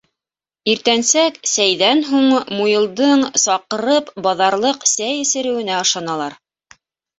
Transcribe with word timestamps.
Иртәнсәк 0.71 1.37
сәйҙән 1.51 2.01
һуң 2.07 2.31
Муйылдың 2.61 3.23
саҡырып 3.43 4.11
баҙарлыҡ 4.29 4.91
сәй 4.95 5.23
эсереүенә 5.29 5.79
ышаналар: 5.87 6.41